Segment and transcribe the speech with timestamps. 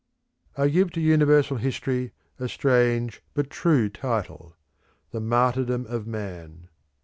[0.57, 4.55] I give to universal history a strange but true title
[5.11, 6.69] The Martyrdom of Man.